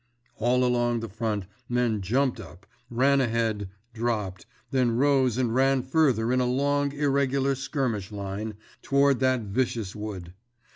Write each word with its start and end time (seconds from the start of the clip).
_All 0.37 0.65
along 0.65 1.01
the 1.01 1.07
front 1.09 1.45
men 1.69 2.01
jumped 2.01 2.39
up, 2.39 2.65
ran 2.89 3.21
ahead, 3.21 3.69
dropped, 3.93 4.47
then 4.71 4.97
rose 4.97 5.37
and 5.37 5.53
ran 5.53 5.83
further 5.83 6.33
in 6.33 6.39
a 6.41 6.47
long, 6.47 6.91
irregular 6.91 7.53
skirmish 7.53 8.11
line, 8.11 8.55
toward 8.81 9.19
that 9.19 9.41
vicious 9.41 9.95
wood. 9.95 10.33